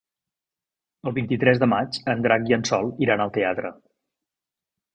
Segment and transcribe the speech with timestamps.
[1.11, 3.75] El vint-i-tres de maig en Drac i en Sol iran al teatre.